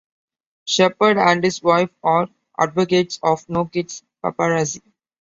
[0.65, 2.27] Shepard and his wife are
[2.59, 4.81] advocates of no-kids paparazzi.